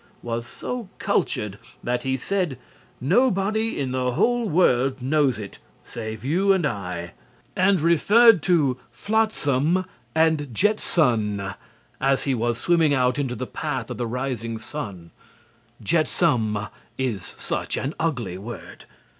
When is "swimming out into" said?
12.57-13.35